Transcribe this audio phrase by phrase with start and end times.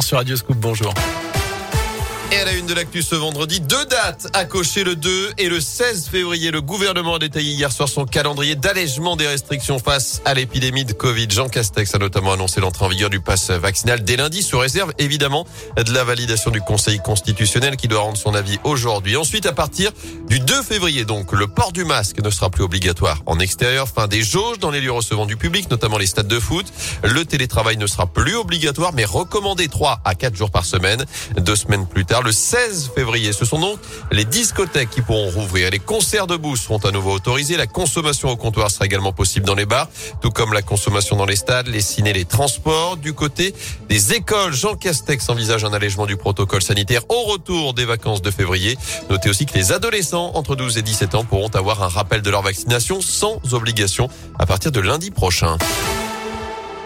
[0.00, 0.56] Sur Radio Scoop.
[0.56, 0.94] Bonjour.
[2.40, 5.60] À la une de l'actu ce vendredi, deux dates à cocher le 2 et le
[5.60, 6.50] 16 février.
[6.50, 10.94] Le gouvernement a détaillé hier soir son calendrier d'allègement des restrictions face à l'épidémie de
[10.94, 11.26] Covid.
[11.28, 14.90] Jean Castex a notamment annoncé l'entrée en vigueur du pass vaccinal dès lundi sous réserve
[14.96, 19.18] évidemment de la validation du Conseil constitutionnel qui doit rendre son avis aujourd'hui.
[19.18, 19.90] Ensuite, à partir
[20.26, 23.86] du 2 février, donc, le port du masque ne sera plus obligatoire en extérieur.
[23.86, 26.64] Fin des jauges dans les lieux recevant du public, notamment les stades de foot.
[27.04, 31.04] Le télétravail ne sera plus obligatoire mais recommandé 3 à 4 jours par semaine.
[31.36, 33.32] Deux semaines plus tard, le 16 février.
[33.32, 33.78] Ce sont donc
[34.10, 35.70] les discothèques qui pourront rouvrir.
[35.70, 37.56] Les concerts debout seront à nouveau autorisés.
[37.56, 39.88] La consommation au comptoir sera également possible dans les bars,
[40.20, 42.96] tout comme la consommation dans les stades, les ciné, les transports.
[42.96, 43.54] Du côté
[43.88, 48.30] des écoles, Jean Castex envisage un allègement du protocole sanitaire au retour des vacances de
[48.30, 48.76] février.
[49.08, 52.30] Notez aussi que les adolescents entre 12 et 17 ans pourront avoir un rappel de
[52.30, 55.56] leur vaccination sans obligation à partir de lundi prochain.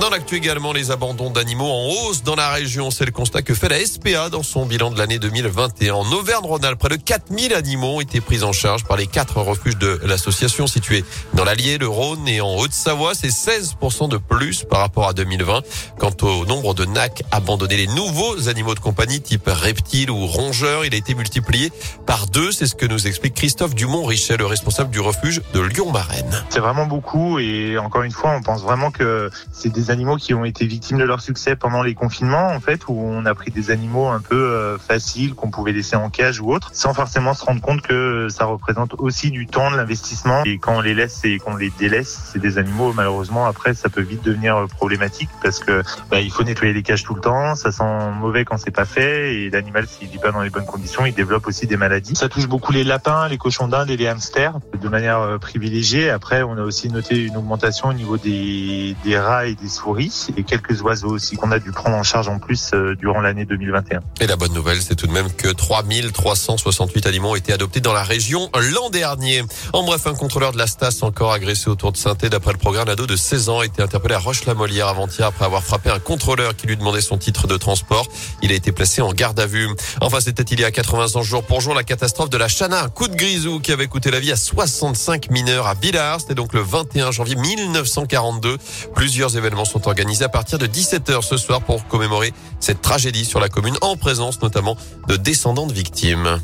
[0.00, 2.90] Dans l'actu également, les abandons d'animaux en hausse dans la région.
[2.90, 5.94] C'est le constat que fait la SPA dans son bilan de l'année 2021.
[5.94, 9.78] En Auvergne-Rhône-Alpes, près de 4000 animaux ont été pris en charge par les quatre refuges
[9.78, 11.02] de l'association situés
[11.32, 13.14] dans l'Allier, le Rhône et en Haute-Savoie.
[13.14, 15.62] C'est 16% de plus par rapport à 2020.
[15.98, 20.84] Quant au nombre de NAC abandonnés, les nouveaux animaux de compagnie type reptiles ou rongeurs,
[20.84, 21.72] il a été multiplié
[22.04, 22.52] par deux.
[22.52, 26.44] C'est ce que nous explique Christophe Dumont-Richet, le responsable du refuge de Lyon-Marraine.
[26.50, 30.34] C'est vraiment beaucoup et encore une fois, on pense vraiment que c'est des animaux qui
[30.34, 33.50] ont été victimes de leur succès pendant les confinements, en fait, où on a pris
[33.50, 37.34] des animaux un peu euh, faciles qu'on pouvait laisser en cage ou autre, sans forcément
[37.34, 40.42] se rendre compte que ça représente aussi du temps, de l'investissement.
[40.44, 43.88] Et quand on les laisse et qu'on les délaisse, c'est des animaux, malheureusement, après, ça
[43.88, 47.54] peut vite devenir problématique parce que bah, il faut nettoyer les cages tout le temps,
[47.54, 47.84] ça sent
[48.18, 51.14] mauvais quand c'est pas fait, et l'animal, s'il vit pas dans les bonnes conditions, il
[51.14, 52.16] développe aussi des maladies.
[52.16, 56.10] Ça touche beaucoup les lapins, les cochons d'Inde et les hamsters de manière euh, privilégiée.
[56.10, 60.28] Après, on a aussi noté une augmentation au niveau des, des rats et des souris
[60.36, 63.44] et quelques oiseaux aussi qu'on a dû prendre en charge en plus euh, durant l'année
[63.44, 64.00] 2021.
[64.20, 67.92] Et la bonne nouvelle, c'est tout de même que 3368 animaux ont été adoptés dans
[67.92, 69.42] la région l'an dernier.
[69.72, 72.88] En bref, un contrôleur de la Stas encore agressé autour de saint D'après le programme,
[72.88, 76.56] l'ado de 16 ans a été interpellé à Roche-la-Molière avant-hier après avoir frappé un contrôleur
[76.56, 78.08] qui lui demandait son titre de transport.
[78.42, 79.68] Il a été placé en garde à vue.
[80.00, 82.82] Enfin, c'était il y a 80 ans jour pour jour la catastrophe de la Chana,
[82.82, 86.20] un coup de grisou qui avait coûté la vie à 65 mineurs à Villars.
[86.20, 88.56] C'était donc le 21 janvier 1942.
[88.94, 93.40] Plusieurs événements sont organisés à partir de 17h ce soir pour commémorer cette tragédie sur
[93.40, 94.76] la commune en présence notamment
[95.08, 96.40] de descendants de victimes.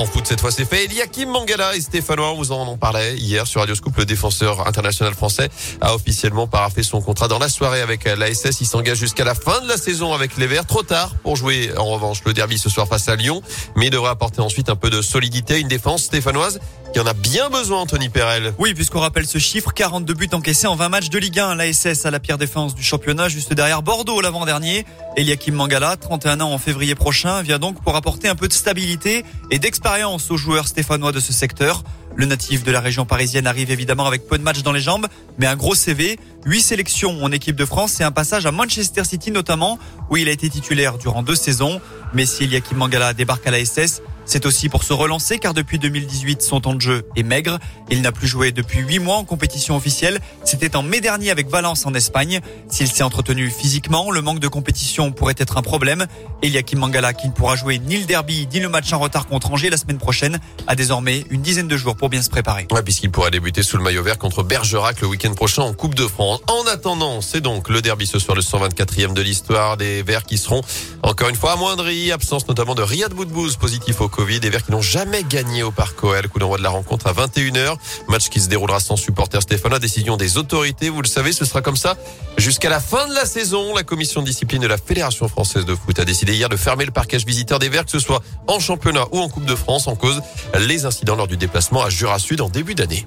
[0.00, 0.86] En foot, cette fois, c'est fait.
[0.86, 3.98] Eliakim Mangala et Stéphanois, vous en parlait hier sur Radio Scoop.
[3.98, 5.50] Le défenseur international français
[5.82, 8.62] a officiellement paraffé son contrat dans la soirée avec l'ASS.
[8.62, 10.64] Il s'engage jusqu'à la fin de la saison avec les Verts.
[10.64, 13.42] Trop tard pour jouer, en revanche, le derby ce soir face à Lyon.
[13.76, 16.60] Mais il devrait apporter ensuite un peu de solidité, une défense stéphanoise
[16.94, 18.52] qui en a bien besoin, Anthony Perel.
[18.58, 21.54] Oui, puisqu'on rappelle ce chiffre, 42 buts encaissés en 20 matchs de Ligue 1.
[21.54, 24.84] L'ASS a la pire défense du championnat, juste derrière Bordeaux l'avant-dernier.
[25.16, 29.24] Eliakim Mangala, 31 ans en février prochain, vient donc pour apporter un peu de stabilité
[29.52, 29.89] et d'expérience
[30.30, 31.82] aux joueurs stéphanois de ce secteur.
[32.14, 35.08] Le natif de la région parisienne arrive évidemment avec peu de matchs dans les jambes,
[35.38, 39.02] mais un gros CV, 8 sélections en équipe de France et un passage à Manchester
[39.02, 41.80] City notamment, où il a été titulaire durant deux saisons.
[42.14, 45.78] Mais si Eliakim Mangala débarque à la SS, c'est aussi pour se relancer car depuis
[45.78, 47.58] 2018, son temps de jeu est maigre.
[47.90, 50.20] Il n'a plus joué depuis 8 mois en compétition officielle.
[50.44, 52.40] C'était en mai dernier avec Valence en Espagne.
[52.68, 56.06] S'il s'est entretenu physiquement, le manque de compétition pourrait être un problème.
[56.42, 59.50] Eliakim Mangala, qui ne pourra jouer ni le derby ni le match en retard contre
[59.50, 62.66] Angers la semaine prochaine, a désormais une dizaine de jours pour bien se préparer.
[62.70, 65.94] Ouais, puisqu'il pourra débuter sous le maillot vert contre Bergerac le week-end prochain en Coupe
[65.94, 66.40] de France.
[66.46, 70.38] En attendant, c'est donc le derby ce soir, le 124e de l'histoire des Verts qui
[70.38, 70.62] seront
[71.02, 72.12] encore une fois amoindris.
[72.12, 74.40] Absence notamment de Riyad Boudbouz, positif au Covid.
[74.40, 76.28] Des Verts qui n'ont jamais gagné au Parc OL.
[76.28, 77.76] Coup d'envoi de la rencontre à 21h.
[78.08, 79.78] Match qui se déroulera sans supporter Stéphane.
[79.78, 80.90] Décision des autorités.
[80.90, 81.96] Vous le savez, ce sera comme ça
[82.36, 83.74] jusqu'à la fin de la saison.
[83.74, 86.84] La commission de discipline de la Fédération française de foot a décidé hier de fermer
[86.84, 89.86] le parquage visiteur des Verts, que ce soit en championnat ou en Coupe de France,
[89.86, 90.20] en cause
[90.58, 93.06] les incidents lors du déplacement à Jura Sud en début d'année.